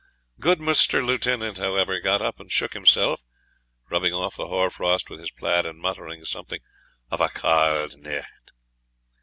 [0.39, 1.05] Good Mr.
[1.05, 3.21] Lieutenant, however, got up and shook himself,
[3.91, 6.61] rubbing off the hoar frost with his plaid, and muttering something
[7.11, 8.23] of a _cauld neight.